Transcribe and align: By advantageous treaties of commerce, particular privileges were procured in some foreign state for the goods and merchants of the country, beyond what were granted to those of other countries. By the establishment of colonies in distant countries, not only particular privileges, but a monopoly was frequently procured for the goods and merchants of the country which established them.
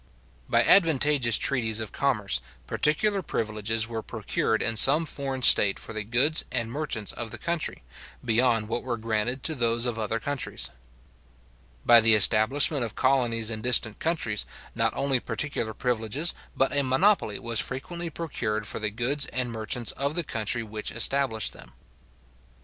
By 0.49 0.63
advantageous 0.63 1.37
treaties 1.37 1.79
of 1.79 1.91
commerce, 1.91 2.41
particular 2.65 3.21
privileges 3.21 3.87
were 3.87 4.01
procured 4.01 4.63
in 4.63 4.75
some 4.75 5.05
foreign 5.05 5.43
state 5.43 5.77
for 5.77 5.93
the 5.93 6.03
goods 6.03 6.43
and 6.51 6.71
merchants 6.71 7.11
of 7.11 7.29
the 7.29 7.37
country, 7.37 7.83
beyond 8.25 8.67
what 8.67 8.81
were 8.81 8.97
granted 8.97 9.43
to 9.43 9.53
those 9.53 9.85
of 9.85 9.99
other 9.99 10.19
countries. 10.19 10.71
By 11.85 12.01
the 12.01 12.15
establishment 12.15 12.83
of 12.83 12.95
colonies 12.95 13.51
in 13.51 13.61
distant 13.61 13.99
countries, 13.99 14.43
not 14.73 14.91
only 14.95 15.19
particular 15.19 15.75
privileges, 15.75 16.33
but 16.57 16.75
a 16.75 16.81
monopoly 16.83 17.37
was 17.37 17.59
frequently 17.59 18.09
procured 18.09 18.65
for 18.65 18.79
the 18.79 18.89
goods 18.89 19.27
and 19.27 19.51
merchants 19.51 19.91
of 19.91 20.15
the 20.15 20.23
country 20.23 20.63
which 20.63 20.89
established 20.91 21.53
them. 21.53 21.73